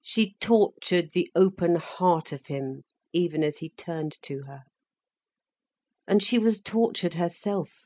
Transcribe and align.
She 0.00 0.36
tortured 0.40 1.12
the 1.12 1.30
open 1.34 1.76
heart 1.76 2.32
of 2.32 2.46
him 2.46 2.82
even 3.12 3.44
as 3.44 3.58
he 3.58 3.68
turned 3.68 4.12
to 4.22 4.44
her. 4.44 4.62
And 6.08 6.22
she 6.22 6.38
was 6.38 6.62
tortured 6.62 7.12
herself. 7.12 7.84